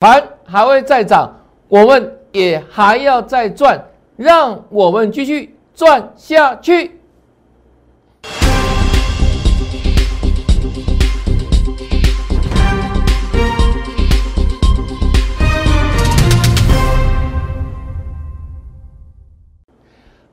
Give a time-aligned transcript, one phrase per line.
[0.00, 1.28] 盘还会再涨，
[1.66, 7.00] 我们也还要再赚，让我们继续赚下去。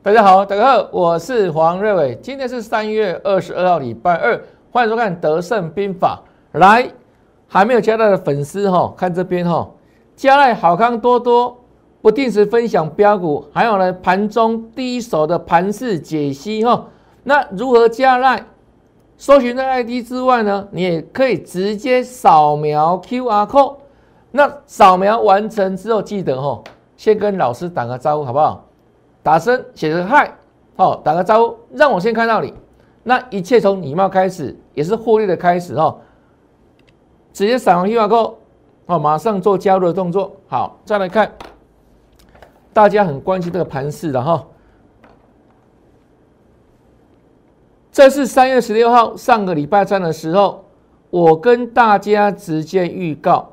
[0.04, 4.40] 大家好，大家好，我是黄瑞伟，今天是三月二十二号，礼拜二，
[4.70, 6.22] 欢迎收看《德胜兵法》。
[6.60, 6.88] 来，
[7.48, 9.70] 还没有加赖的粉丝哈，看这边哈，
[10.16, 11.58] 加赖好康多多，
[12.02, 16.88] 不定时分享标股，还有呢盘中第一手的盘势解析哈。
[17.24, 18.46] 那如何加赖？
[19.18, 23.76] 搜寻的 ID 之外呢，你也可以直接扫描 QR code。
[24.32, 26.62] 那扫描完成之后，记得哈，
[26.98, 28.66] 先跟老师打个招呼，好不好？
[29.24, 30.36] 打声写个嗨，
[30.76, 32.54] 好，打个招呼，让我先看到你。
[33.04, 35.98] 那一切从礼貌开始，也是获利的开始哦。
[37.36, 38.34] 直接扫完 QR code，
[38.86, 40.32] 好，马上做加入的动作。
[40.48, 41.30] 好，再来看，
[42.72, 44.48] 大家很关心这个盘势的哈。
[47.92, 50.64] 这是三月十六号上个礼拜三的时候，
[51.10, 53.52] 我跟大家直接预告，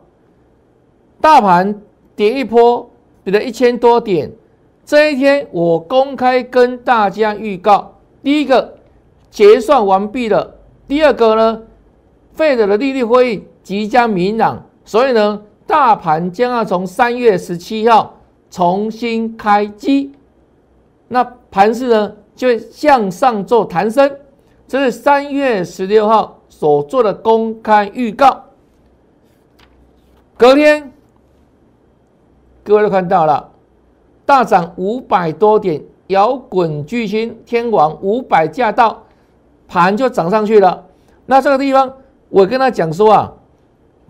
[1.21, 1.83] 大盘
[2.15, 2.89] 跌一波，
[3.25, 4.31] 跌了一千多点。
[4.85, 8.77] 这一天，我公开跟大家预告：第一个，
[9.29, 10.55] 结算完毕了；
[10.87, 11.63] 第二个呢，
[12.33, 18.19] 费德的利率会议即将明朗，所以呢，大盘将要从三月十七号
[18.51, 20.13] 重新开机，
[21.09, 24.11] 那盘势呢就会向上做弹升。
[24.67, 28.45] 这是三月十六号所做的公开预告。
[30.37, 30.93] 隔天，
[32.65, 33.51] 各位都看到了。
[34.25, 39.03] 大涨五百多点，摇滚巨星天王五百驾到，
[39.69, 40.87] 盘就涨上去了。
[41.27, 41.93] 那这个地方，
[42.31, 43.33] 我跟他讲说啊，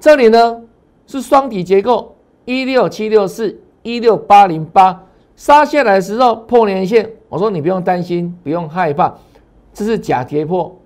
[0.02, 0.60] 这里呢
[1.06, 5.04] 是双底结构，一六七六四，一六八零八，
[5.36, 9.14] 杀下来的时候破年线，我说你不用担心，不用害怕，
[9.72, 10.76] 这是假跌破。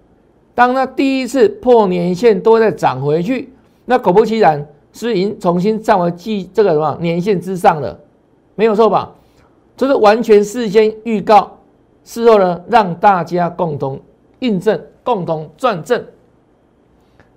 [0.54, 3.54] 当它第一次破年线都在涨回去，
[3.86, 7.98] 那果不其然，是已经重新站回记这个什么年线之上了。
[8.54, 9.14] 没有错吧？
[9.78, 11.56] 这是完全事先预告，
[12.04, 13.98] 事后呢让大家共同
[14.40, 16.04] 印证、共同转正，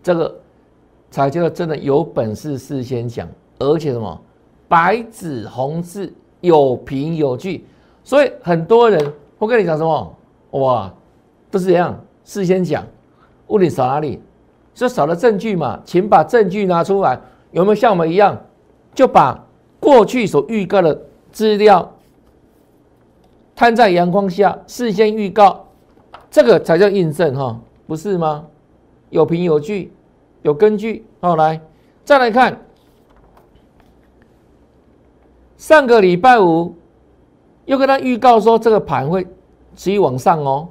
[0.03, 0.41] 这个
[1.09, 3.27] 才叫真的有本事事先讲，
[3.59, 4.21] 而且什么
[4.67, 7.65] 白纸红字、有凭有据，
[8.03, 10.15] 所以很多人会跟你讲什么
[10.51, 10.93] 哇，
[11.49, 12.85] 都是这样事先讲，
[13.47, 14.21] 问题少哪里？
[14.73, 17.19] 就少了证据嘛，请把证据拿出来，
[17.51, 18.39] 有没有像我们一样，
[18.93, 19.43] 就把
[19.79, 21.01] 过去所预告的。
[21.31, 21.93] 资料
[23.55, 25.67] 摊在阳光下，事先预告，
[26.31, 28.47] 这个才叫印证哈，不是吗？
[29.11, 29.93] 有凭有据，
[30.41, 31.05] 有根据。
[31.19, 31.59] 好，来
[32.05, 32.59] 再来看，
[35.57, 36.75] 上个礼拜五
[37.65, 39.23] 又跟他预告说，这个盘会
[39.75, 40.67] 持续往上哦，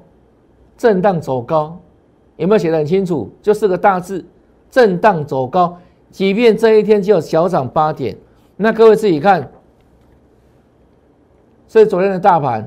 [0.76, 1.78] 震荡走高，
[2.36, 3.30] 有没有写的很清楚？
[3.42, 4.24] 就四个大字：
[4.70, 5.78] 震荡走高。
[6.10, 8.16] 即便这一天只有小涨八点，
[8.56, 9.50] 那各位自己看。
[11.66, 12.66] 所以昨天的大盘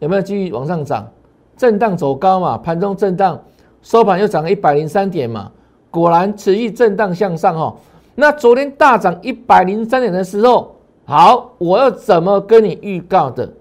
[0.00, 1.08] 有没有继续往上涨？
[1.56, 3.40] 震荡走高嘛，盘中震荡，
[3.82, 5.52] 收盘又涨了一百零三点嘛，
[5.90, 7.76] 果然持续震荡向上哈。
[8.14, 13.52] 那昨天大涨一百零三点的时候，好，我要怎么跟你预告的？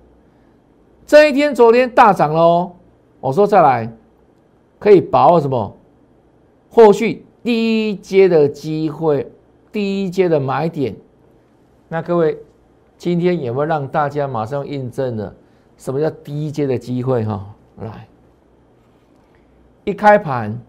[1.06, 2.72] 这一天昨天大涨喽，
[3.20, 3.92] 我说再来
[4.80, 5.76] 可以把握什么？
[6.70, 9.32] 后续低阶的机会，
[9.72, 10.96] 低阶的买点。
[11.88, 12.38] 那各位。
[13.00, 15.34] 今天有没有让大家马上印证了
[15.78, 17.24] 什么叫低阶的机会？
[17.24, 18.06] 哈，来，
[19.86, 20.60] 一开盘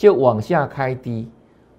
[0.00, 1.28] 就往下开低，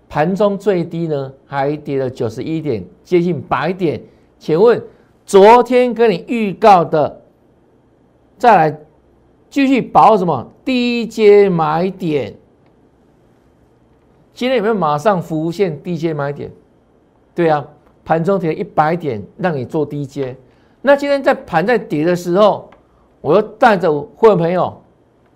[0.08, 4.00] 盘中最低呢还跌了九十一点，接近百点。
[4.38, 4.80] 请问
[5.26, 7.20] 昨天跟你预告的，
[8.38, 8.80] 再来
[9.50, 12.32] 继续保什么低阶买点？
[14.36, 16.52] 今天有没有马上浮现低阶买点？
[17.34, 17.68] 对啊。
[18.06, 20.36] 盘中跌一百点，让你做低阶。
[20.84, 22.70] 那今天在盘在跌的时候，
[23.20, 24.80] 我又带着会员朋友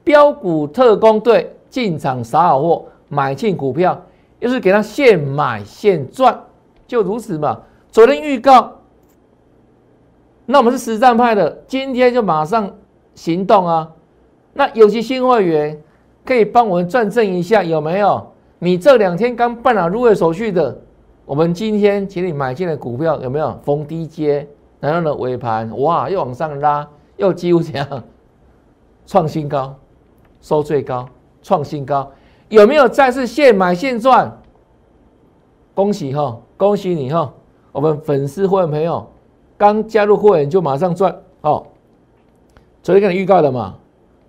[0.03, 4.01] 标股特工队进场撒好货，买进股票，
[4.39, 6.39] 又是给他现买现赚，
[6.87, 7.59] 就如此嘛。
[7.91, 8.75] 昨天预告，
[10.45, 12.73] 那我们是实战派的，今天就马上
[13.13, 13.91] 行动啊。
[14.53, 15.77] 那有些新会员
[16.23, 18.25] 可以帮我们转正一下，有没有？
[18.57, 20.79] 你这两天刚办了入会手续的？
[21.25, 24.47] 我们今天请你买进的股票有没有逢低接？
[24.79, 26.87] 然后呢尾盘哇又往上拉，
[27.17, 28.01] 又几乎怎样
[29.05, 29.75] 创新高，
[30.39, 31.05] 收最高
[31.45, 32.11] 创新高，
[32.49, 34.35] 有没有再次现买现赚？
[35.75, 37.31] 恭喜哈，恭喜你哈！
[37.71, 39.07] 我们粉丝会员朋友
[39.55, 41.67] 刚加入会员就马上赚哦。
[42.81, 43.75] 昨天跟你预告的嘛，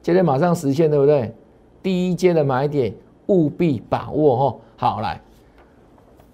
[0.03, 1.35] 今天马上实现，对不对？
[1.83, 2.93] 第一阶的买点
[3.29, 4.57] 务必把握哦。
[4.77, 5.19] 好来，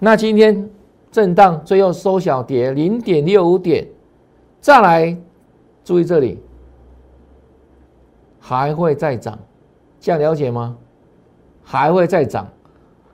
[0.01, 0.69] 那今天
[1.13, 3.87] 震荡最后收小跌零点六五点，
[4.61, 5.17] 再来
[5.85, 6.43] 注意这里
[8.41, 9.39] 还会再涨，
[10.03, 10.77] 这样了解吗？
[11.63, 12.49] 还会再涨，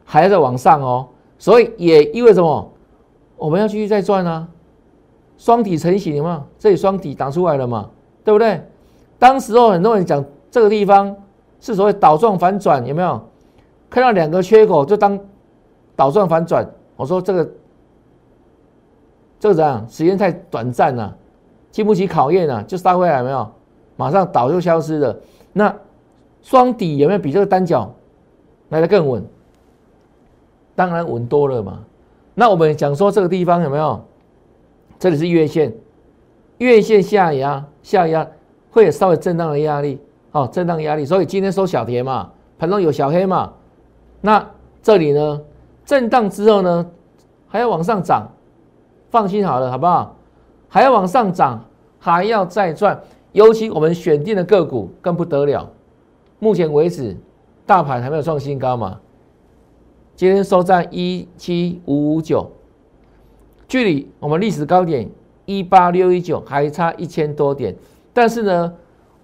[0.06, 1.06] 还在往上哦。
[1.38, 2.72] 所以也意味着什么？
[3.36, 4.48] 我们要继续再赚啊！
[5.36, 7.90] 双底成型嘛，这里双底打出来了嘛，
[8.24, 8.60] 对不对？
[9.18, 11.14] 当时候很多人讲这个地方
[11.60, 13.22] 是所谓倒状反转，有没有
[13.90, 15.20] 看到两个缺口就当
[15.94, 16.66] 倒状反转？
[16.96, 17.50] 我说这个
[19.38, 19.86] 这个怎样？
[19.88, 21.14] 时间太短暂了，
[21.70, 23.46] 经不起考验了，就杀回来没有？
[23.94, 25.16] 马上倒就消失了。
[25.52, 25.74] 那
[26.42, 27.94] 双底有没有比这个单脚
[28.68, 29.24] 来的更稳？
[30.74, 31.80] 当然稳多了嘛。
[32.34, 34.00] 那我们讲说这个地方有没有？
[34.98, 35.72] 这里是月线，
[36.58, 38.26] 月线下压下压
[38.70, 40.00] 会有稍微震荡的压力，
[40.32, 41.04] 哦，震荡压力。
[41.04, 43.52] 所以今天收小跌嘛，盘中有小黑嘛。
[44.20, 44.44] 那
[44.82, 45.40] 这里呢，
[45.84, 46.90] 震荡之后呢，
[47.46, 48.28] 还要往上涨，
[49.10, 50.16] 放心好了，好不好？
[50.68, 51.64] 还要往上涨，
[51.98, 53.00] 还要再赚。
[53.32, 55.70] 尤其我们选定的个股更不得了。
[56.38, 57.16] 目前为止，
[57.66, 59.00] 大盘还没有创新高嘛。
[60.14, 62.50] 今天收在一七五五九，
[63.66, 65.08] 距离我们历史高点
[65.46, 67.74] 一八六一九还差一千多点。
[68.12, 68.72] 但是呢，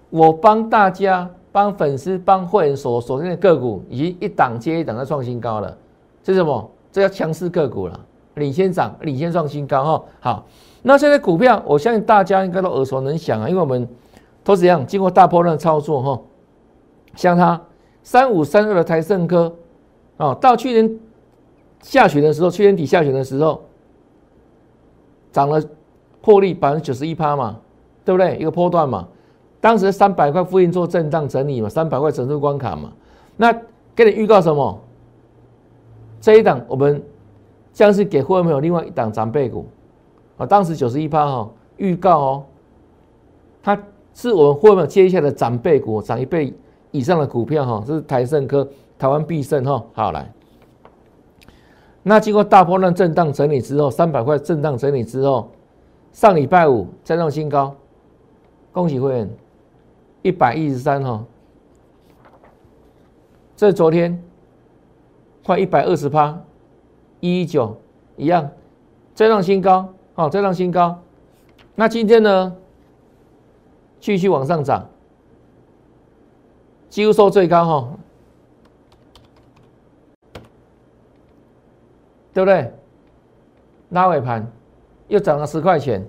[0.09, 5.77] 我帮大家、帮粉丝、帮会员所锁定的个股，已经一档接一档的创新高了。
[6.23, 6.71] 这是什么？
[6.91, 7.99] 这叫强势个股了，
[8.35, 10.03] 领先涨、领先创新高哈。
[10.21, 10.45] 好，
[10.81, 13.87] 那现在股票，我相信大家应该都耳熟能详啊，因为我们
[14.43, 16.21] 都是一样经过大波段操作哈。
[17.15, 17.59] 像它
[18.03, 19.53] 三五三二的台盛科。
[20.17, 20.99] 哦，到去年
[21.81, 23.61] 下旬的时候，去年底下旬的时候，
[25.31, 25.61] 涨了
[26.21, 27.59] 获利百分之九十一趴嘛，
[28.05, 28.37] 对不对？
[28.37, 29.07] 一个波段嘛，
[29.59, 32.93] 当时三百块附近做震荡整理嘛，三百块整数关卡嘛。
[33.35, 33.51] 那
[33.93, 34.79] 给你预告什么？
[36.21, 37.03] 这一档我们
[37.73, 39.67] 将是给会员朋友另外一档长辈股
[40.37, 42.43] 啊，当时九十一趴哈，预告哦，
[43.61, 43.77] 它
[44.13, 46.53] 是我们会员接下来的长辈股，涨一倍
[46.95, 48.67] 以上的股票哈，这是台盛科。
[48.97, 50.31] 台湾必胜哈，好来。
[52.01, 55.51] 那经过大波浪震荡整理之后，三百块震荡整理之后，
[56.13, 57.75] 上礼拜五再创新高，
[58.71, 59.29] 恭喜会员
[60.21, 61.25] 一百一十三哈。
[63.57, 64.17] 这昨天
[65.43, 66.41] 快一百二十趴，
[67.19, 67.75] 一一九
[68.15, 68.49] 一样，
[69.13, 70.97] 再创新高，哦再创新高。
[71.75, 72.55] 那今天呢，
[73.99, 74.87] 继续往上涨，
[76.89, 77.89] 几乎收最高哈。
[82.33, 82.69] 对不对？
[83.89, 84.45] 拉尾盘
[85.07, 86.05] 又涨了十块钱，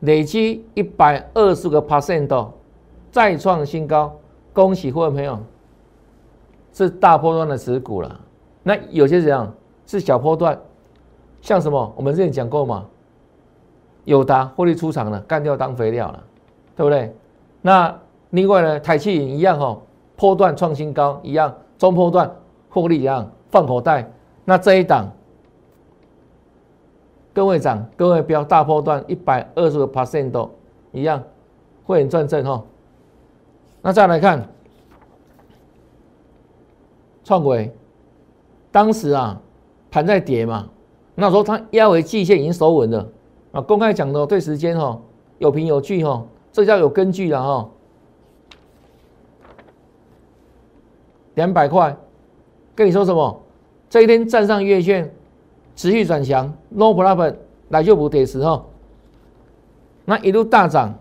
[0.00, 2.50] 累积一百二十个 percent，
[3.12, 4.12] 再创新高，
[4.52, 5.38] 恭喜各位朋友，
[6.72, 8.20] 是大波段的持股了。
[8.64, 9.54] 那有些怎样
[9.86, 10.60] 是小波段？
[11.40, 11.92] 像什么？
[11.94, 12.84] 我们之前讲过嘛，
[14.04, 16.24] 友达获利出场了，干掉当肥料了，
[16.74, 17.14] 对不对？
[17.60, 17.96] 那
[18.32, 19.78] 另外呢，台气一样哈，
[20.16, 22.30] 波段创新高一样，中波段
[22.68, 23.30] 获利一样。
[23.50, 24.10] 放口袋，
[24.46, 25.12] 那这一档，
[27.34, 30.50] 各位涨，各位标大波段一百二十个 percent 都
[30.90, 31.22] 一样，
[31.84, 32.64] 会很赚正哈。
[33.82, 34.48] 那再来看
[37.22, 37.70] 创维，
[38.70, 39.38] 当时啊
[39.90, 40.66] 盘在跌嘛，
[41.14, 43.06] 那时候它压回季线已经守稳了
[43.52, 43.60] 啊。
[43.60, 44.98] 公开讲的对时间哈
[45.36, 47.68] 有凭有据哈，这叫有根据的哈。
[51.34, 51.96] 两百块，
[52.74, 53.40] 跟你说什么？
[53.88, 55.12] 这一天站上月线，
[55.76, 57.34] 持续转强，no problem，
[57.68, 58.66] 来就不跌时候，
[60.04, 60.94] 那一路大涨，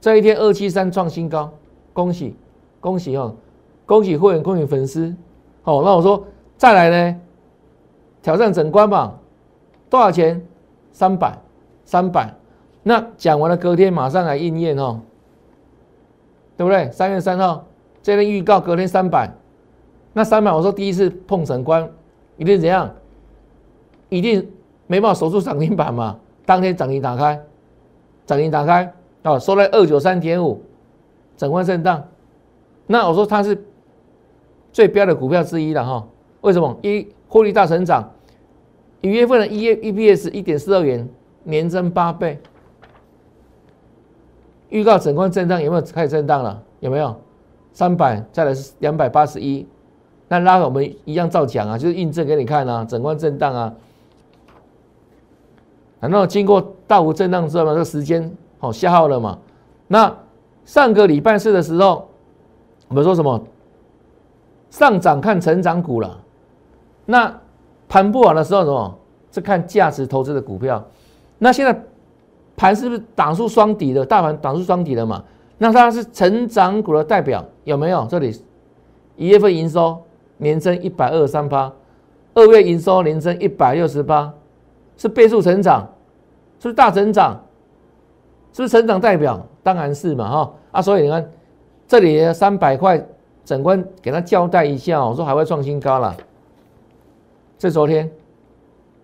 [0.00, 1.52] 这一天二七三创新高，
[1.92, 2.36] 恭喜
[2.80, 3.34] 恭喜哦，
[3.84, 5.14] 恭喜会员，恭喜粉丝，
[5.62, 6.24] 好，那我说
[6.56, 7.20] 再来呢，
[8.22, 9.18] 挑战整关吧，
[9.90, 10.40] 多少钱？
[10.90, 11.38] 三百，
[11.84, 12.34] 三百，
[12.82, 15.00] 那讲完了，隔天马上来应验哦，
[16.56, 16.90] 对不对？
[16.90, 17.64] 三月三号
[18.02, 19.30] 这天预告，隔天三百。
[20.12, 21.88] 那三百，我说第一次碰成关，
[22.36, 22.92] 一定怎样？
[24.08, 24.50] 一定
[24.86, 26.18] 没办法守住涨停板嘛？
[26.46, 27.40] 当天涨停打开，
[28.24, 30.62] 涨停打开啊，收在二九三点五，
[31.36, 32.02] 整块震荡。
[32.86, 33.62] 那我说它是
[34.72, 36.08] 最标的股票之一了哈。
[36.40, 36.76] 为什么？
[36.82, 38.10] 一获利大成长，
[39.02, 41.06] 一月份的 E E P S 一点四二元，
[41.44, 42.40] 年增八倍。
[44.70, 46.62] 预告整块震荡有没有开始震荡了？
[46.80, 47.14] 有没有？
[47.78, 49.64] 三百再来是两百八十一。
[50.26, 53.72] 那拉我们一样照讲啊，就是印证给你看啊，整关震荡啊，
[56.00, 59.38] 然后经过大幅震荡之后呢，这个时间好消耗了嘛？
[59.86, 60.12] 那
[60.64, 62.08] 上个礼拜四的时候，
[62.88, 63.40] 我们说什么？
[64.70, 66.18] 上涨看成长股了。
[67.06, 67.32] 那
[67.88, 68.98] 盘不好的时候什么？
[69.30, 70.84] 是看价值投资的股票。
[71.38, 71.80] 那现在
[72.56, 74.04] 盘是不是挡住双底的？
[74.04, 75.22] 大盘挡住双底了嘛？
[75.58, 78.06] 那它是成长股的代表有没有？
[78.08, 78.40] 这里
[79.16, 80.00] 一月份营收
[80.36, 81.72] 年增一百二十三八，
[82.34, 84.32] 二月营收年增一百六十八，
[84.96, 85.86] 是倍数成长，
[86.60, 87.40] 是不是大成长？
[88.52, 89.44] 是不是成长代表？
[89.62, 90.80] 当然是嘛哈啊！
[90.80, 91.30] 所以你看
[91.86, 93.04] 这里三百块，
[93.44, 96.16] 整关给他交代一下，我说还会创新高了。
[97.58, 98.10] 这昨天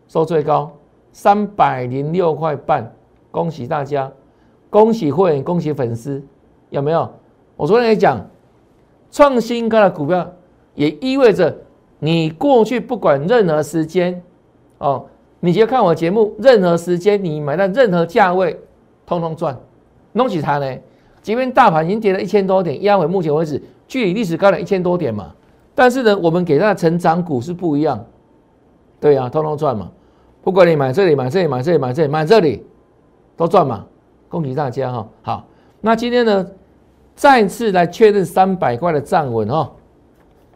[0.09, 0.73] 收最高
[1.13, 2.91] 三百零六块半，
[3.31, 4.11] 恭喜大家，
[4.71, 6.23] 恭喜会员，恭喜粉丝，
[6.75, 7.09] 有没有？
[7.57, 8.21] 我昨天也讲，
[9.13, 10.29] 创新高的股票
[10.75, 11.57] 也意味着
[12.01, 14.21] 你过去不管任何时间
[14.79, 15.07] 哦，
[15.39, 18.59] 你就看我节目，任何时间你买到任何价位，
[19.07, 19.57] 通通赚。
[20.15, 20.77] 弄起它呢，
[21.23, 25.33] 即便大盘已经跌了一千多点，压回目前为止距离历史高点一千多点嘛，
[25.77, 28.05] 但是呢，我们给它的成长股是不一样。
[28.99, 29.93] 对呀，通通赚嘛！
[30.43, 32.67] 不管你买这里、买这里、买这里、买这里、买这里，
[33.37, 33.87] 都赚嘛！
[34.29, 35.09] 恭喜大家哈！
[35.23, 35.47] 好，
[35.81, 36.45] 那今天呢，
[37.15, 39.73] 再次来确认三百块的站稳哈，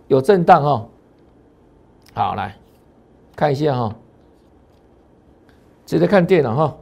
[0.08, 0.88] 有震荡哈。
[2.14, 2.56] 好，来
[3.36, 3.94] 看一下哈，
[5.86, 6.76] 直接看电脑哈。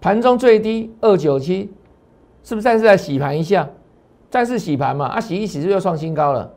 [0.00, 1.70] 盘中最低二九七，
[2.42, 3.68] 是不是再次来洗盘一下？
[4.30, 5.06] 再次洗盘嘛？
[5.06, 6.52] 啊，洗一洗是又创新高了，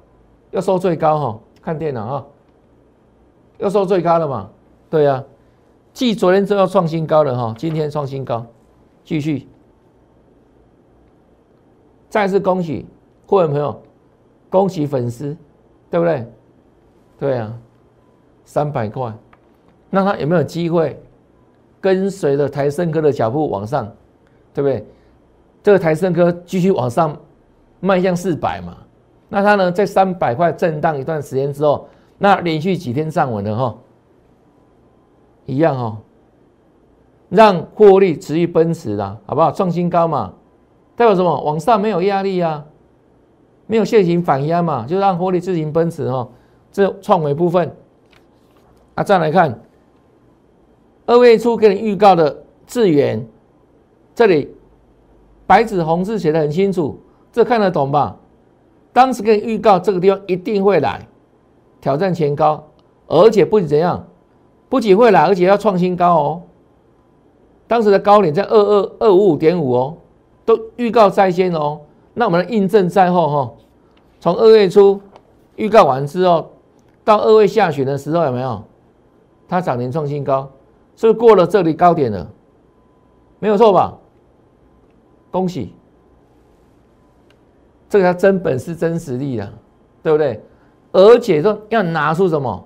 [0.52, 1.40] 又收最高哈。
[1.62, 2.26] 看电脑啊，
[3.58, 4.50] 又收最高了嘛？
[4.90, 5.24] 对呀，
[5.94, 8.46] 继昨天之后创新高了哈，今天创新高，
[9.04, 9.48] 继续，
[12.16, 12.86] 再次恭喜
[13.28, 13.78] 会员朋友，
[14.50, 15.36] 恭喜粉丝，
[15.90, 16.26] 对不对？
[17.20, 17.54] 对啊，
[18.46, 19.14] 三百块，
[19.90, 20.98] 那他有没有机会
[21.82, 23.86] 跟随着台升科的脚步往上？
[24.54, 24.88] 对不对？
[25.62, 27.18] 这个台升科继续往上
[27.82, 28.78] 迈向四百嘛？
[29.28, 31.86] 那它呢，在三百块震荡一段时间之后，
[32.18, 33.76] 那连续几天站稳了哈，
[35.46, 35.98] 一样哈，
[37.28, 39.52] 让获利持续奔驰的好不好？
[39.52, 40.34] 创新高嘛，
[40.96, 41.42] 代表什么？
[41.42, 42.66] 往上没有压力啊，
[43.68, 46.30] 没有现行反压嘛，就让获利自行奔驰哦。
[46.72, 47.76] 这创维部分，
[48.96, 49.62] 啊，再来看
[51.06, 53.26] 二月初给你预告的智源，
[54.14, 54.54] 这里
[55.46, 57.00] 白纸红字写的很清楚，
[57.32, 58.18] 这看得懂吧？
[58.92, 61.06] 当时给你预告这个地方一定会来
[61.82, 62.64] 挑战前高，
[63.08, 64.08] 而且不仅怎样，
[64.70, 66.42] 不仅会来，而且要创新高哦。
[67.68, 69.98] 当时的高点在二二二五五点五哦，
[70.46, 71.82] 都预告在先哦。
[72.14, 73.54] 那我们的印证在后哈。
[74.20, 75.02] 从二月初
[75.56, 76.52] 预告完之后，
[77.04, 78.64] 到二月下旬的时候有没有？
[79.48, 80.50] 它涨停创新高，
[80.96, 82.28] 是不是过了这里高点了？
[83.40, 83.98] 没有错吧？
[85.30, 85.74] 恭喜！
[87.90, 89.52] 这个叫真本事、真实力啊，
[90.02, 90.42] 对不对？
[90.92, 92.66] 而且说要拿出什么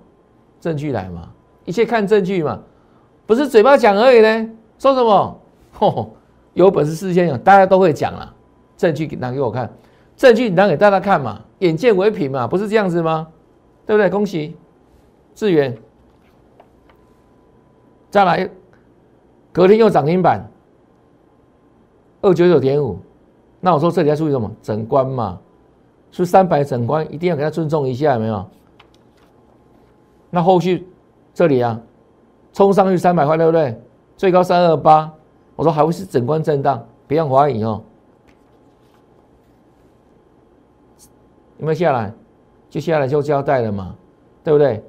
[0.62, 1.30] 证据来嘛？
[1.66, 2.60] 一切看证据嘛，
[3.26, 4.50] 不是嘴巴讲而已呢。
[4.78, 5.40] 说什么？
[5.74, 6.14] 吼，
[6.54, 8.36] 有本事事先讲，大家都会讲了。
[8.78, 9.72] 证据拿给我看，
[10.16, 13.28] 证据拿给大家看嘛，眼见为凭嘛，不是这样子吗？
[13.86, 14.10] 对不对？
[14.10, 14.56] 恭喜
[15.36, 15.78] 志远，
[18.10, 18.50] 再来，
[19.52, 20.50] 隔天又涨停板，
[22.22, 23.00] 二九九点五。
[23.60, 24.50] 那我说这里要注意什么？
[24.62, 25.40] 整关嘛，
[26.12, 28.46] 是三百整关，一定要给他尊重一下，有没有？
[30.30, 30.88] 那后续
[31.34, 31.80] 这里啊，
[32.54, 33.82] 冲上去三百块，对不对？
[34.16, 35.12] 最高三二八，
[35.60, 37.82] 我说还会是整关震荡，不要怀疑哦。
[41.58, 42.14] 有没有下来？
[42.70, 43.94] 就下来就交代了嘛，
[44.42, 44.82] 对不对？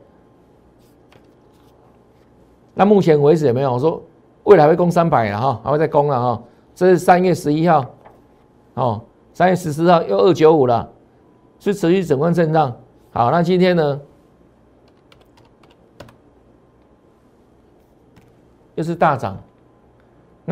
[2.73, 3.73] 那目前为止有没有？
[3.73, 4.00] 我说
[4.45, 6.41] 未来会攻三百了哈，还会再攻了哈。
[6.73, 7.85] 这是三月十一号。
[8.75, 9.03] 哦，
[9.35, 10.89] 三月十四号又二九五了，
[11.59, 12.73] 是持续整关震荡。
[13.11, 14.00] 好，那今天呢，
[18.77, 19.37] 又是大涨，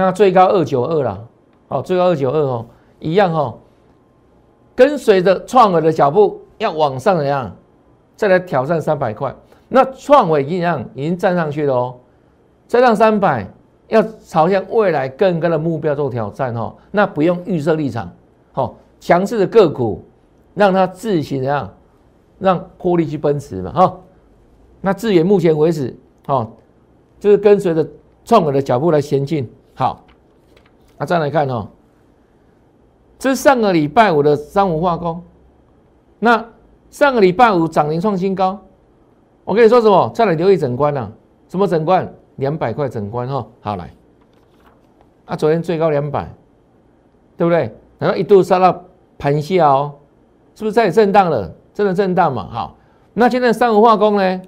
[0.04, 1.28] 那最高二九二了。
[1.68, 2.66] 哦，最高二九二哦，
[3.00, 3.58] 一样哦，
[4.74, 7.54] 跟随着创伟的脚步要往上怎样，
[8.16, 9.34] 再来挑战三百块。
[9.68, 11.96] 那创伟一样已经站上去了哦，
[12.66, 13.46] 再上三百。
[13.88, 18.12] 要朝向未来更高的目标做挑战哈，那不用预设立场，
[18.52, 20.04] 好强势的个股，
[20.52, 21.74] 让它自行怎样，
[22.38, 23.98] 让获利去奔驰嘛哈。
[24.82, 26.52] 那智远目前为止，哦，
[27.18, 27.88] 就是跟随着
[28.26, 29.50] 创伟的脚步来前进。
[29.78, 30.02] 好，
[30.98, 31.68] 那再来看哦，
[33.16, 35.22] 这是上个礼拜五的三五化工，
[36.18, 36.44] 那
[36.90, 38.58] 上个礼拜五涨停创新高，
[39.44, 40.10] 我跟你说什么？
[40.12, 41.08] 再来留意整关呐，
[41.48, 42.12] 什么整关？
[42.38, 43.46] 两百块整关哈。
[43.60, 43.88] 好来，
[45.26, 46.28] 啊，昨天最高两百，
[47.36, 47.72] 对不对？
[48.00, 48.82] 然后一度杀到
[49.16, 49.94] 盘下哦，
[50.56, 51.54] 是不是在震荡了？
[51.72, 52.48] 真的震荡嘛？
[52.50, 52.76] 好，
[53.14, 54.42] 那现在三五化工呢？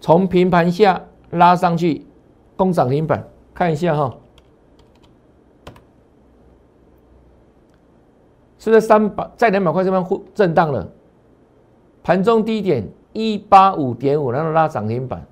[0.00, 2.05] 从平盘下拉上去，
[2.56, 4.14] 攻涨停板，看一下哈。
[8.58, 10.88] 是在三百在两百块这边震荡了，
[12.02, 15.24] 盘中低点一八五点五，然后拉涨停板，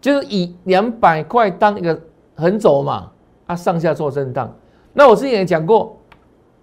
[0.00, 2.00] 就是以两百块当一个
[2.36, 3.10] 横轴嘛，
[3.48, 4.54] 它上下做震荡。
[4.92, 5.98] 那我之前也讲过，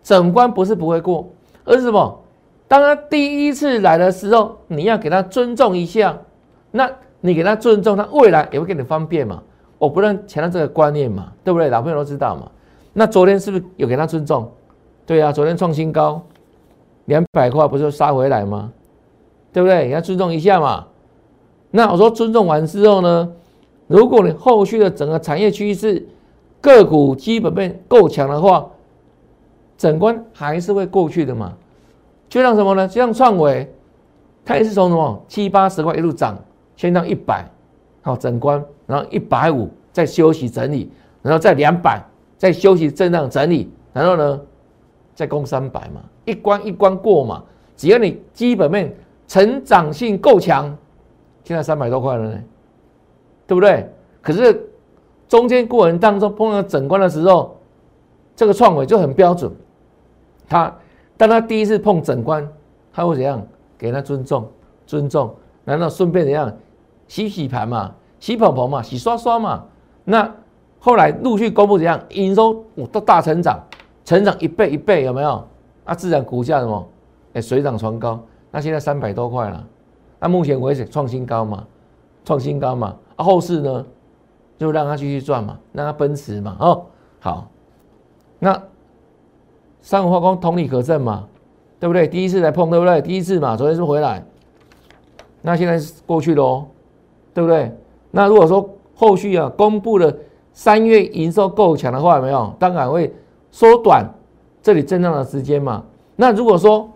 [0.01, 1.27] 整关不是不会过，
[1.65, 2.22] 而是什么？
[2.69, 6.17] 当他第一次来的时候，你要给他尊重一下，
[6.72, 9.43] 那你给他尊重，他未来也会给你方便嘛。
[9.79, 11.69] 我不能强调这个观念嘛，对不对？
[11.69, 12.51] 老朋友都知道嘛。
[12.93, 14.51] 那昨天是不是有给他尊重？
[15.05, 16.21] 对啊，昨天创新高，
[17.05, 18.71] 两百块不是杀回来吗？
[19.51, 19.89] 对不对？
[19.89, 20.86] 要尊重一下嘛。
[21.71, 23.31] 那我说尊重完之后呢，
[23.88, 26.07] 如果你后续的整个产业趋势、
[26.62, 28.67] 个股基本面够强的话，
[29.77, 31.53] 整关还是会过去的嘛。
[32.27, 32.88] 就像什么呢？
[32.88, 33.71] 就像创维，
[34.43, 36.38] 它也是从什么七八十块一路涨，
[36.75, 37.50] 先到一百，
[38.01, 40.91] 好整关，然后一百五再休息整理，
[41.22, 42.01] 然后再两百
[42.38, 44.41] 再休息震荡整理，然后呢？
[45.15, 47.44] 再攻三百嘛，一关一关过嘛，
[47.75, 48.96] 只要你基本面
[49.27, 50.74] 成长性够强，
[51.44, 52.41] 现在三百多块了呢，
[53.46, 53.86] 对不对？
[54.22, 54.65] 可是
[55.27, 57.58] 中间过程当中碰到整关的时候，
[58.34, 59.51] 这个创伟就很标准，
[60.48, 60.74] 他
[61.18, 62.50] 当他第一次碰整关，
[62.94, 63.46] 他会怎样？
[63.77, 64.50] 给他尊重，
[64.86, 66.50] 尊重，难道顺便怎样
[67.10, 69.66] 洗洗盘嘛，洗捧捧嘛，洗刷刷嘛？
[70.06, 70.34] 那
[70.80, 73.62] 后来陆续公布怎样营收都大成长。
[74.06, 75.46] 成长一倍一倍有没有？
[75.84, 76.88] 啊，自然股价什么？
[77.34, 78.20] 哎，水涨船高。
[78.50, 79.63] 那现在三百多块了，
[80.20, 81.63] 那目前为止创新高嘛？
[82.25, 82.96] 创新高嘛？
[83.16, 83.86] 啊，后市呢，
[84.57, 86.57] 就让它继续赚嘛，让它奔驰嘛。
[86.60, 86.86] 哦，
[87.20, 87.48] 好。
[88.40, 88.60] 那
[89.81, 91.27] 三五化工同理可证嘛，
[91.79, 92.07] 对不对？
[92.07, 93.00] 第一次来碰，对不对？
[93.01, 94.25] 第一次嘛，昨天是回来，
[95.44, 96.66] 那现在是过去喽，
[97.40, 97.72] 对不对？
[98.12, 100.14] 那如果说后续啊公布了
[100.52, 102.54] 三月营收够强的话，有没有？
[102.60, 103.14] 当然会。
[103.52, 104.08] 缩短
[104.62, 105.84] 这里震荡的时间嘛？
[106.16, 106.88] 那如果说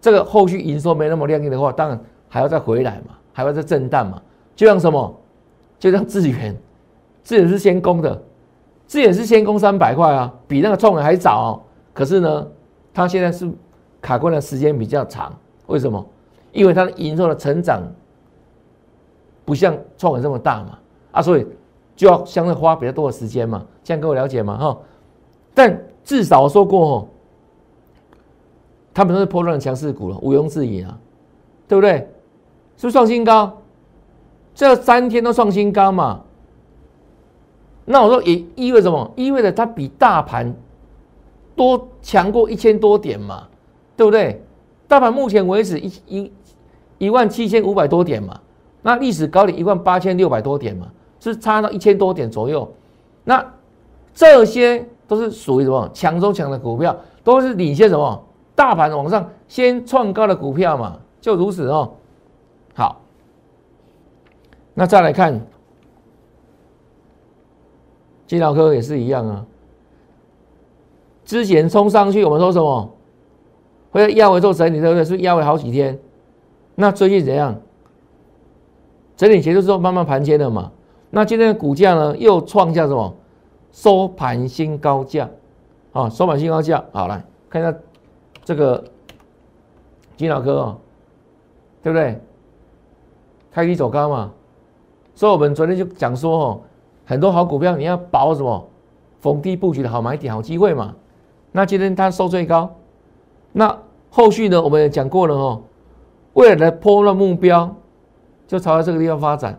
[0.00, 4.22] 这个后续营收没那么亮丽的话，当然还要再回来嘛，还要再震荡嘛。
[4.54, 5.12] 就像什么？
[5.80, 6.56] 就像智源，
[7.24, 8.22] 智源是先攻的，
[8.86, 11.60] 智源是先攻三百块啊，比那个创维还早。
[11.92, 12.46] 可是呢，
[12.94, 13.50] 它现在是
[14.00, 15.34] 卡关的时间比较长。
[15.66, 16.06] 为什么？
[16.52, 17.82] 因为它的营收的成长
[19.44, 20.78] 不像创维这么大嘛，
[21.12, 21.46] 啊，所以
[21.96, 23.64] 就要相对花比较多的时间嘛。
[23.82, 24.56] 这样各位了解嘛？
[24.56, 24.78] 哈。
[25.54, 27.08] 但至少我说过哦，
[28.94, 30.98] 他们都是破乱强势股了，毋庸置疑啊，
[31.68, 32.08] 对不对？
[32.76, 33.58] 是不是创新高？
[34.54, 36.22] 这三天都创新高嘛？
[37.84, 39.10] 那我说也意味着什么？
[39.16, 40.54] 意味着它比大盘
[41.56, 43.48] 多强过一千多点嘛，
[43.96, 44.42] 对不对？
[44.88, 46.32] 大盘目前为止一一
[46.98, 48.40] 一万七千五百多点嘛，
[48.82, 52.70] 那历史高点一万八千六百多点嘛，是差到一千多点左右。
[53.24, 53.44] 那
[54.12, 54.86] 这些。
[55.08, 61.92] 都是属于什么强中强的股票，都是领先什么大盘往上先创高的股票嘛，就如此哦。
[62.72, 63.02] 好，
[64.72, 65.38] 那再来看
[68.26, 69.44] 金脑科也是一样啊。
[71.26, 72.90] 之前冲上去，我们说什么？
[73.90, 75.04] 会压尾做整理，对不对？
[75.04, 75.98] 是压尾好几天。
[76.74, 77.60] 那最近怎样？
[79.22, 80.72] 整理结束之后慢慢盘签了嘛。
[81.08, 83.14] 那今天的股价呢，又创下什么？
[83.70, 85.30] 收盘新高价，
[85.92, 87.72] 啊，收盘新高价，好来看一下
[88.44, 88.82] 这个
[90.16, 90.76] 金老哥哦，
[91.84, 92.20] 对不对？
[93.52, 94.32] 开低走高嘛，
[95.14, 96.60] 所以我们昨天就讲说哦，
[97.04, 98.68] 很多好股票你要把握什么
[99.20, 100.96] 逢低布局的好买点、好机会嘛。
[101.52, 102.74] 那今天它收最高，
[103.52, 103.78] 那
[104.10, 105.62] 后续呢，我们也讲过了哦，
[106.32, 107.72] 未来的波段目标
[108.52, 109.58] 就朝着这个地方发展，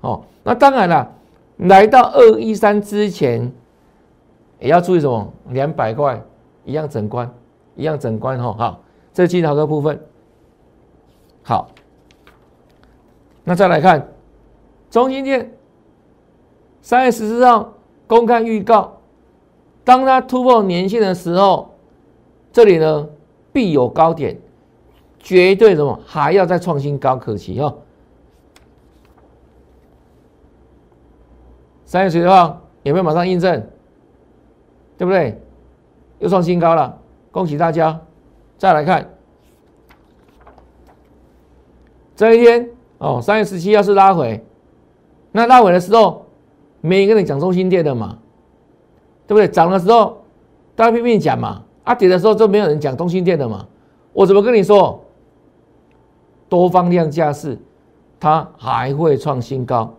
[0.00, 1.12] 哦，那当然了。
[1.58, 3.52] 来到二一三之前，
[4.58, 5.30] 也要注意什么？
[5.50, 6.22] 两百块
[6.64, 7.30] 一样整关，
[7.76, 8.54] 一样整关哈。
[8.54, 8.80] 好，
[9.12, 10.00] 这是金豪科部分。
[11.42, 11.68] 好，
[13.44, 14.08] 那再来看
[14.90, 15.52] 中心店，
[16.80, 17.74] 三月十四号
[18.06, 19.00] 公开预告，
[19.84, 21.74] 当它突破年线的时候，
[22.54, 23.06] 这里呢
[23.52, 24.40] 必有高点，
[25.18, 27.74] 绝对什么还要再创新高可期哈。
[31.84, 33.66] 三月十六号有没有马上印证？
[34.96, 35.40] 对不对？
[36.18, 36.98] 又创新高了，
[37.30, 38.00] 恭喜大家！
[38.56, 39.10] 再来看
[42.16, 44.44] 这一天哦，三月十七要是拉回，
[45.32, 46.24] 那拉回的时候，
[46.80, 48.18] 没跟你讲中心店的嘛，
[49.26, 49.48] 对不对？
[49.48, 50.22] 涨的时候
[50.76, 53.66] 大家拼命讲嘛，啊跌的时候就没有人讲中心店的嘛。
[54.12, 55.00] 我怎么跟你说？
[56.48, 57.58] 多方量价是，
[58.20, 59.92] 它还会创新高，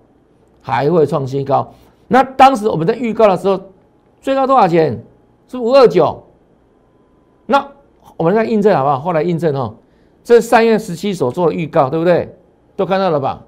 [0.66, 1.72] 还会创新高。
[2.08, 3.62] 那当时我们在预告的时候，
[4.20, 5.00] 最高多少钱？
[5.48, 6.24] 是五二九。
[7.46, 7.70] 那
[8.18, 9.00] 我们再印证好不好？
[9.00, 9.76] 后来印证哦，
[10.24, 12.36] 这三月十七所做的预告，对不对？
[12.76, 13.44] 都看到了吧？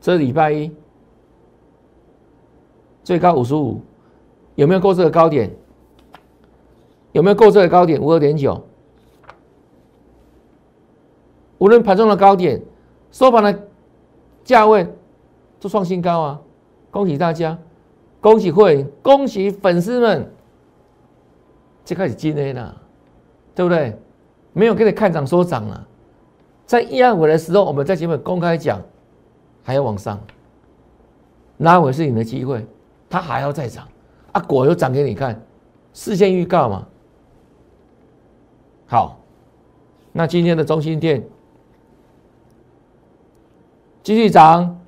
[0.00, 0.72] 这礼拜一
[3.04, 3.82] 最高五十五，
[4.54, 5.54] 有没有过这个高点？
[7.12, 8.00] 有没有过这个高点？
[8.00, 8.64] 五二点九。
[11.58, 12.60] 无论盘中的高点，
[13.12, 13.68] 收盘的
[14.42, 14.88] 价位
[15.60, 16.40] 都创新高啊！
[16.90, 17.56] 恭喜大家，
[18.20, 20.28] 恭喜会，恭喜粉丝们，
[21.84, 22.74] 就开始今天了，
[23.54, 23.96] 对不对？
[24.54, 25.86] 没有给你看涨说涨了，
[26.66, 28.80] 在一二五的时候，我们在节目公开讲，
[29.62, 30.18] 还要往上
[31.58, 32.66] 拉回是你的机会，
[33.08, 33.86] 它还要再涨
[34.32, 34.40] 啊！
[34.40, 35.40] 果又涨给你看，
[35.92, 36.86] 事先预告嘛。
[38.86, 39.18] 好，
[40.12, 41.22] 那今天的中心店
[44.02, 44.80] 继续涨，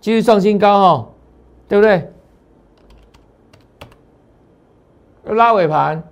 [0.00, 1.08] 继续创新高哦，
[1.68, 2.10] 对不对？
[5.34, 6.02] 拉尾盘。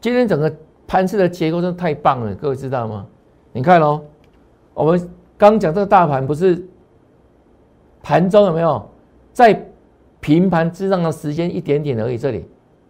[0.00, 0.52] 今天整个
[0.86, 3.06] 盘市的结构真的太棒了，各位知道吗？
[3.52, 4.02] 你看哦，
[4.74, 6.66] 我们刚讲这个大盘不是
[8.02, 8.90] 盘中有没有
[9.32, 9.64] 在
[10.18, 12.48] 平盘之上的时间一点点而已，这里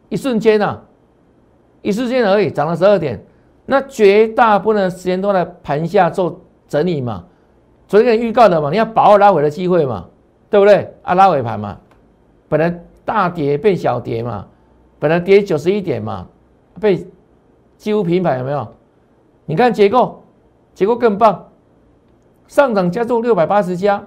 [0.08, 0.80] 一瞬间呐，
[1.82, 3.22] 一瞬间而已，涨了十二点。
[3.66, 6.40] 那绝大部分的时间都在盘下做
[6.72, 7.22] 整理嘛，
[7.86, 10.06] 昨天预告的嘛，你要把握拉尾的机会嘛，
[10.48, 10.90] 对不对？
[11.02, 11.76] 啊，拉尾盘嘛，
[12.48, 14.46] 本来大跌变小跌嘛，
[14.98, 16.26] 本来跌九十一点嘛。
[16.80, 17.06] 被
[17.76, 18.66] 几乎平盘有没有？
[19.44, 20.22] 你看结构，
[20.72, 21.48] 结构更棒，
[22.48, 24.02] 上涨加重六百八十家，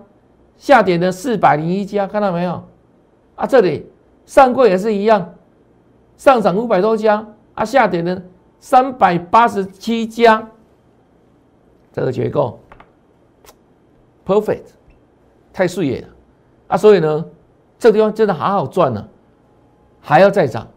[0.57, 2.63] 下跌的四百零一家，看到没有？
[3.35, 3.87] 啊，这里
[4.25, 5.35] 上柜也是一样，
[6.17, 8.23] 上涨五百多家，啊，下跌的
[8.59, 10.49] 三百八十七家，
[11.95, 12.59] 这个结构
[14.25, 14.65] perfect，
[15.53, 16.07] 太顺眼了
[16.67, 16.75] 啊！
[16.75, 17.25] 所以呢，
[17.79, 19.07] 这个地方真的好好赚呢，
[20.01, 20.67] 还要再涨。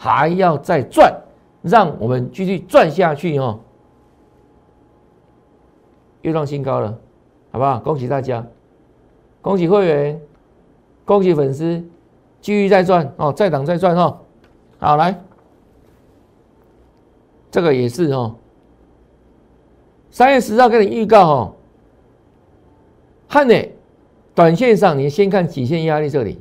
[0.00, 1.12] 还要再赚，
[1.60, 3.58] 让我们继续赚下去哦！
[6.22, 6.96] 又创新高了，
[7.50, 7.80] 好不好？
[7.80, 8.46] 恭喜大家，
[9.42, 10.20] 恭喜会员，
[11.04, 11.84] 恭喜粉丝，
[12.40, 14.18] 继续再赚哦，再涨再赚哦！
[14.78, 15.20] 好来，
[17.50, 18.36] 这个也是哦，
[20.10, 21.54] 三月十号给你预告哦，
[23.28, 23.74] 汉磊，
[24.34, 26.38] 短线上你先看颈线压力这里，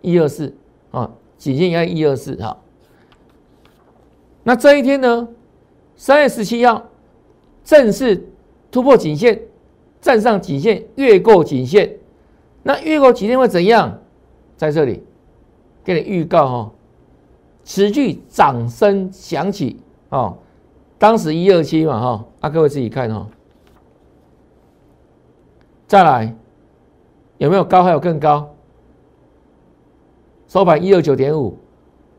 [0.00, 0.54] 一二四
[0.90, 2.56] 啊，颈线压力一二四哈。
[4.42, 5.28] 那这一天呢？
[5.96, 6.90] 三月十七号
[7.64, 8.28] 正式
[8.70, 9.42] 突破颈线，
[10.00, 11.96] 站上颈线，越过颈线。
[12.62, 14.00] 那越过颈线会怎样？
[14.56, 15.02] 在这里
[15.84, 16.72] 给你预告哈，
[17.64, 19.80] 持续掌声响起
[20.10, 20.38] 哦。
[20.98, 23.26] 当时一二七嘛哈，啊各位自己看哈。
[25.86, 26.34] 再来
[27.38, 27.82] 有没有高？
[27.82, 28.54] 还有更高？
[30.48, 31.56] 收盘一二九点五。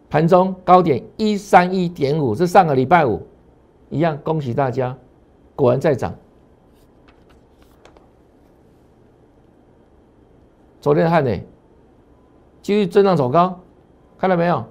[0.08, 3.22] 盘中高点一三一点五，是上个礼拜五
[3.90, 4.96] 一样，恭喜大家，
[5.58, 6.16] 果然在涨。
[10.80, 11.38] 昨天的汉呢，
[12.62, 13.60] 继续震荡走高，
[14.18, 14.64] 看到没有？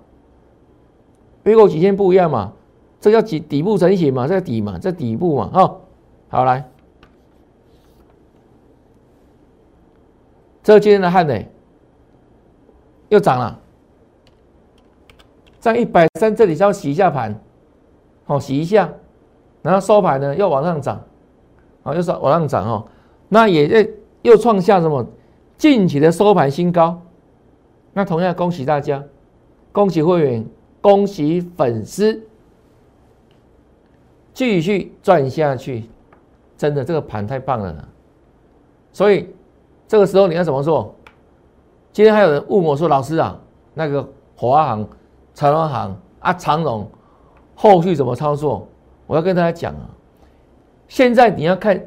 [1.42, 2.53] 越过几天不一样嘛，
[3.04, 5.76] 这叫底底部成型嘛，这底嘛，这底部嘛，哈，
[6.30, 6.66] 好来，
[10.62, 11.38] 这今天的汉呢，
[13.10, 13.60] 又涨了。
[15.60, 17.38] 在一百三这里稍微洗一下盘，
[18.24, 18.90] 好洗一下，
[19.60, 21.04] 然后收盘呢又往上涨，
[21.82, 22.88] 好又是往上涨哦，
[23.28, 23.90] 那也在
[24.22, 25.06] 又创下什么？
[25.58, 27.02] 近期的收盘新高，
[27.92, 29.04] 那同样恭喜大家，
[29.72, 30.46] 恭喜会员，
[30.80, 32.26] 恭喜粉丝，
[34.34, 35.88] 继续赚下去，
[36.58, 37.82] 真的这个盘太棒了呢，
[38.92, 39.34] 所以
[39.88, 40.94] 这个时候你要怎么做？
[41.92, 43.38] 今天还有人问我说，老师啊，
[43.72, 44.86] 那个华航。
[45.36, 46.88] 长荣行啊，长荣
[47.56, 48.68] 后续怎么操作？
[49.08, 49.90] 我要跟大家讲啊，
[50.86, 51.84] 现在你要看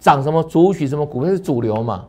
[0.00, 2.04] 涨什么主取什么股票是主流嘛？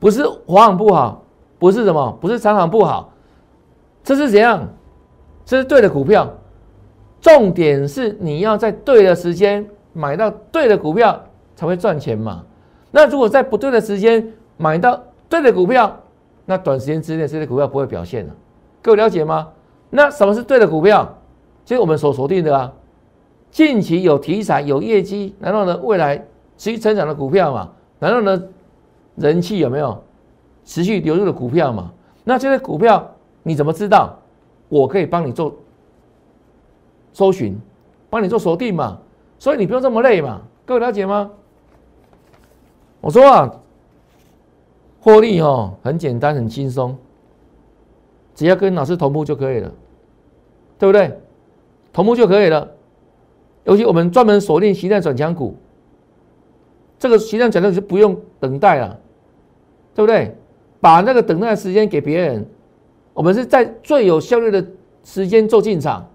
[0.00, 1.22] 不是华航不好，
[1.60, 3.12] 不是什么，不是长航不好，
[4.02, 4.68] 这是怎样？
[5.44, 6.28] 这是对的股票，
[7.26, 11.20] 重点是你要在对的时间买到对的股票
[11.56, 12.44] 才会赚钱嘛。
[12.92, 16.00] 那如果在不对的时间买到对的股票，
[16.44, 18.32] 那短时间之内这些股票不会表现了。
[18.80, 19.48] 各位了解吗？
[19.90, 21.18] 那什么是对的股票？
[21.64, 22.72] 就是我们所锁定的啊，
[23.50, 26.16] 近期有题材、有业绩，然后呢未来
[26.56, 28.40] 持续成长的股票嘛，然后呢
[29.16, 30.00] 人气有没有
[30.64, 31.90] 持续流入的股票嘛？
[32.22, 33.04] 那这些股票
[33.42, 34.16] 你怎么知道？
[34.68, 35.52] 我可以帮你做
[37.16, 37.58] 搜寻，
[38.10, 38.98] 帮你做锁定嘛，
[39.38, 41.30] 所以你不用这么累嘛，各位了解吗？
[43.00, 43.50] 我说啊，
[45.00, 46.94] 获利哦很简单很轻松，
[48.34, 49.72] 只要跟老师同步就可以了，
[50.78, 51.18] 对不对？
[51.90, 52.70] 同步就可以了。
[53.64, 55.56] 尤其我们专门锁定形态转强股，
[56.98, 59.00] 这个形态转强就不用等待了，
[59.94, 60.36] 对不对？
[60.82, 62.46] 把那个等待时间给别人，
[63.14, 64.62] 我们是在最有效率的
[65.02, 66.06] 时间做进场。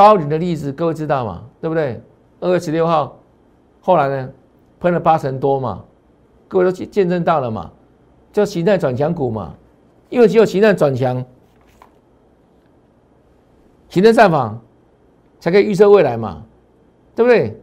[0.00, 1.42] 高领的例子各位知道吗？
[1.60, 2.00] 对不对？
[2.40, 3.18] 二月十六号，
[3.82, 4.30] 后来呢，
[4.80, 5.84] 喷了八成多嘛，
[6.48, 7.70] 各位都见见证到了嘛，
[8.32, 9.52] 叫形态转强股嘛，
[10.08, 11.22] 因为只有形态转强，
[13.90, 14.58] 形态上访。
[15.38, 16.42] 才可以预测未来嘛，
[17.14, 17.58] 对不对？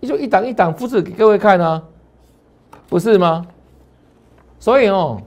[0.00, 1.82] 你就一档一档复制给各位看啊，
[2.88, 3.46] 不是吗？
[4.58, 5.20] 所以哦，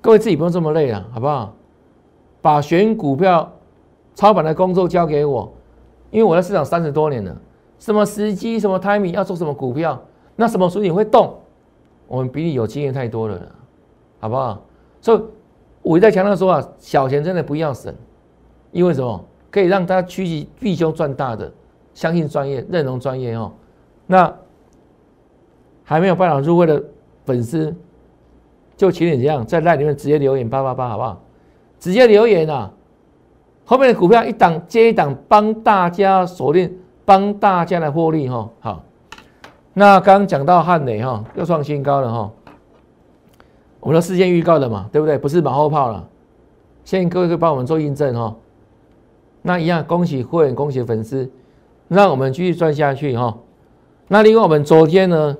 [0.00, 1.54] 各位自己不用这么累了，好不好？
[2.42, 3.50] 把选股票
[4.14, 5.52] 操盘的工作交给我，
[6.10, 7.36] 因为我在市场三十多年了，
[7.78, 10.00] 什么时机、什么 timing 要做什么股票，
[10.36, 11.34] 那什么时候你会动，
[12.06, 13.40] 我们比你有经验太多了，
[14.20, 14.62] 好不好？
[15.00, 15.22] 所以
[15.82, 17.94] 我一再强调说啊，小钱真的不要省，
[18.72, 19.24] 因为什么？
[19.50, 21.52] 可以让他趋吉避凶赚大的，
[21.92, 23.52] 相信专业，认同专业哦。
[24.04, 24.34] 那
[25.84, 26.82] 还没有办法入会的
[27.24, 27.72] 粉丝，
[28.76, 31.22] 就请你这样在那里面直接留言八八八，好不好？
[31.78, 32.72] 直接留言啊！
[33.64, 36.70] 后面的股票一档接一档，帮大家锁定，
[37.04, 38.48] 帮大家来获利哈。
[38.60, 38.84] 好，
[39.72, 42.30] 那刚讲到汉雷哈，又创新高了哈。
[43.80, 45.16] 我们的事先预告的嘛，对不对？
[45.16, 46.08] 不是马后炮了。
[46.84, 48.34] 现在各位可以帮我们做印证哈。
[49.40, 51.30] 那一样，恭喜会员，恭喜粉丝，
[51.88, 53.36] 让我们继续赚下去哈。
[54.08, 55.36] 那另外，我们昨天呢，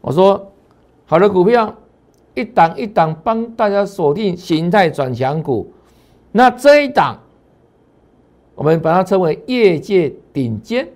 [0.00, 0.52] 我说
[1.06, 1.72] 好的股票
[2.34, 5.72] 一档一档帮大家锁定形态转强股，
[6.32, 7.18] 那这一档
[8.54, 10.88] 我们把它称为业界顶尖，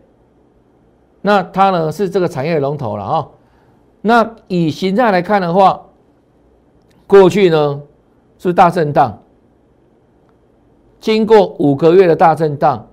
[1.20, 3.28] 那它呢是这个产业龙头了啊。
[4.00, 5.82] 那以形态来看的话，
[7.06, 7.82] 过去呢
[8.38, 9.18] 是大震荡。
[11.00, 12.88] 经过五个月的大震荡，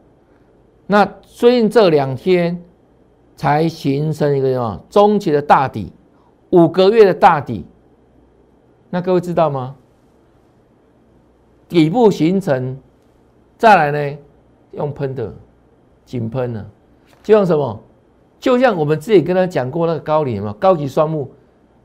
[0.88, 2.62] 那最近这两天
[3.36, 5.92] 才形成一个什么中期的大底，
[6.52, 7.66] 五个月的大底，
[8.90, 9.76] 那各位知道吗？
[11.68, 12.78] 底部形成，
[13.58, 14.18] 再来呢，
[14.76, 15.34] 用喷的，
[16.06, 16.66] 紧喷呢，
[17.24, 17.82] 就像什么？
[18.40, 21.32] 就像我们自己跟他讲过那个高瓴嘛，高级双木，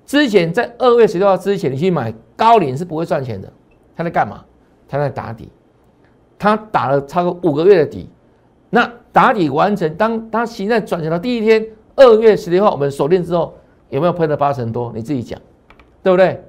[0.04, 3.50] 之前在二月十六号之前，你去买高瓴是不会赚钱的，
[3.96, 4.44] 他在干嘛？
[4.88, 5.48] 他在打底。
[6.38, 8.08] 他打了超过五个月的底，
[8.70, 13.52] 那打底完成，当他形态转强的第一天，二月十六号我们锁定之后，
[13.90, 14.90] 有没有喷了八成多？
[14.94, 15.38] 你自己讲，
[16.02, 16.42] 对不对？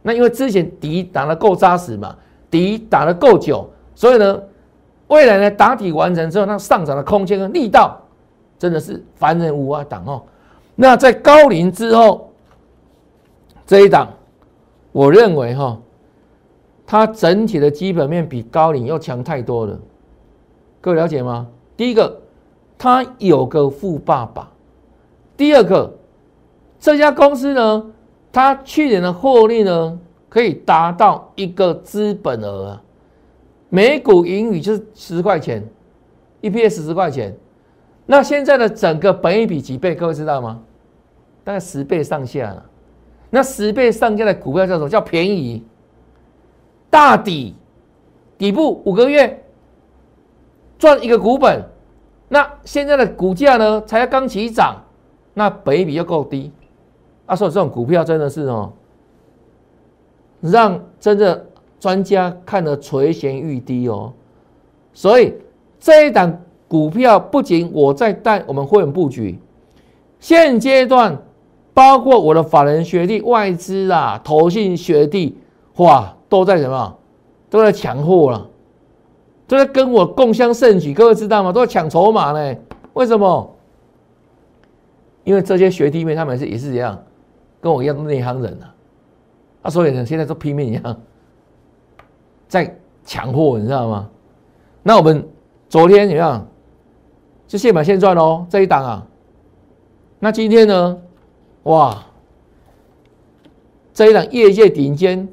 [0.00, 2.16] 那因为之前底打得够扎实嘛，
[2.50, 4.42] 底打得够久，所以呢，
[5.14, 7.98] 未来呢打底完成之后，那上涨的空间跟力道
[8.58, 10.22] 真的是凡人无法挡哦。
[10.74, 12.30] 那在高龄之后
[13.66, 14.08] 这一档，
[14.92, 15.78] 我认为哈。
[16.86, 19.74] 它整体的基本面比高瓴要强太多了，
[20.82, 21.46] 各位了解吗？
[21.78, 22.20] 第一个，
[22.76, 24.46] 它有个富爸爸；
[25.34, 25.90] 第二个，
[26.78, 27.86] 这家公司呢，
[28.30, 29.98] 它去年的获利呢，
[30.28, 32.78] 可以达到一个资本额，
[33.74, 35.60] 每股盈余就是十块钱
[36.42, 37.36] ，EPS 十块钱。
[38.06, 39.96] 那现在的整个本益比几倍？
[39.96, 40.62] 各位知道吗？
[41.42, 42.64] 大概十倍上下了。
[43.30, 44.88] 那十倍上下的股票叫什么？
[44.88, 45.66] 叫便宜。
[46.88, 47.56] 大底
[48.38, 49.44] 底部五个月
[50.78, 51.60] 赚一个股本，
[52.28, 54.84] 那现在的股价呢才刚起涨，
[55.32, 56.52] 那本比又够低，
[57.26, 58.72] 啊，所以这种股票真的是哦，
[60.40, 61.44] 让真的
[61.84, 64.10] 专家看得垂涎欲滴哦。
[64.94, 65.34] 所以
[65.78, 69.38] 这一档股票不仅我在带我们会员布局，
[70.18, 71.14] 现阶段
[71.74, 75.36] 包括我的法人学弟、外资啊、投信学弟，
[75.76, 76.16] 哇！
[76.26, 76.96] 都在什么？
[77.50, 78.48] 都在抢货了，
[79.46, 80.94] 都在跟我共襄盛举。
[80.94, 81.52] 各位知道吗？
[81.52, 82.56] 都在抢筹码呢。
[82.94, 83.54] 为什么？
[85.22, 86.98] 因为这些学弟妹他们是也是这样，
[87.60, 88.72] 跟我一样都内行人啊。
[89.62, 90.96] 啊，所以呢，现在都拼命一样
[92.48, 94.08] 在抢货，你知道吗？
[94.82, 95.26] 那我们
[95.68, 96.46] 昨天怎么样？
[97.46, 99.06] 就现买现赚喽，这一档啊。
[100.18, 100.98] 那今天呢？
[101.64, 102.04] 哇，
[103.92, 105.28] 这一档业界顶尖。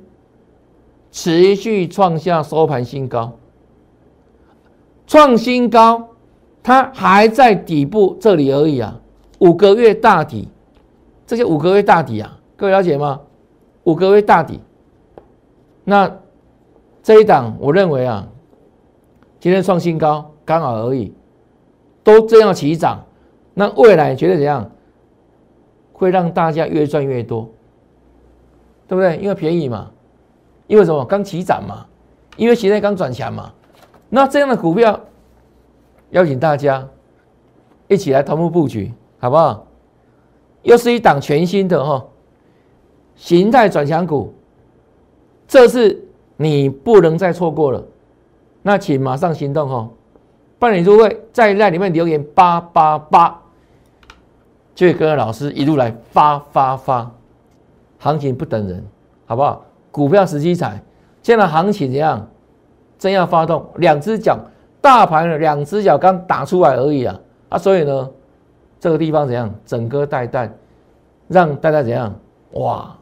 [1.14, 3.34] 持续创下收盘新高，
[5.06, 6.08] 创新高，
[6.64, 8.98] 它还在底部这里而已啊，
[9.40, 10.48] 五个月大底，
[11.28, 13.20] 这些五个月大底啊，各位了解吗？
[13.84, 14.62] 五个月大底，
[15.84, 16.21] 那
[17.04, 18.28] 这一档我认为啊，
[19.40, 21.14] 今天创新高刚好而已，
[22.04, 23.04] 都这样起涨，
[23.54, 24.70] 那未来觉得怎样？
[25.94, 27.50] 会让大家越赚越多，
[28.88, 29.18] 对不对？
[29.18, 29.92] 因为便宜嘛，
[30.68, 31.06] 因为什么？
[31.06, 31.86] 刚起涨嘛，
[32.38, 33.54] 因为现在刚转强嘛，
[34.10, 35.00] 那这样的股票。
[36.10, 36.86] 邀请大家
[37.88, 39.66] 一起来同步布局，好不好？
[40.62, 42.06] 又是一档全新的哈
[43.16, 44.34] 形态转强股，
[45.48, 46.06] 这是
[46.42, 47.84] 你不能再错过了。
[48.64, 49.90] 那请马上行动哈！
[50.58, 53.40] 办理入会，在那里面留言八八八，
[54.76, 57.12] 就会跟着老师一路来发发发。
[58.00, 58.84] 行情不等人，
[59.26, 59.64] 好不好？
[59.92, 60.82] 股票时机踩，
[61.22, 62.28] 现在行情怎样？
[62.98, 64.40] 真要发动，两只脚。
[64.80, 68.10] 大盘的两只脚刚打出来而已啊啊，所以呢，
[68.80, 69.54] 这个地方怎样？
[69.64, 70.52] 整个带带，
[71.28, 72.14] 让大家怎样？
[72.54, 72.96] 哇，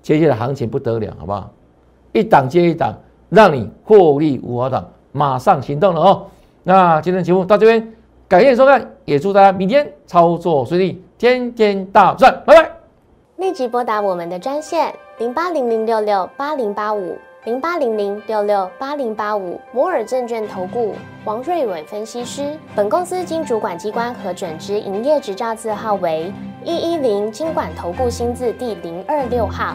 [0.00, 1.50] 接下来行情不得了，好不好？
[2.12, 2.94] 一档接一档，
[3.28, 6.26] 让你获利无法挡，马上行动了哦。
[6.62, 7.92] 那今天节目到这边，
[8.28, 12.70] 感谢收看，也祝大家明天操作顺利，天天大赚，拜拜。
[13.36, 17.16] 立即拨打我们的专线零八零零六六八零八五。
[17.44, 20.94] 零八零零六六八零八五摩尔证券投顾
[21.24, 29.74] 王瑞伟分析师，本公司经主管机关核准之营业执照字号为一一零金管投顾新字第零二六号。